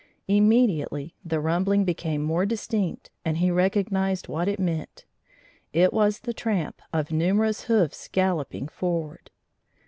[0.27, 5.05] Immediately the rumbling became more distinct and he recognized what it meant:
[5.73, 9.29] it was the tramp of numerous hoofs galloping forward.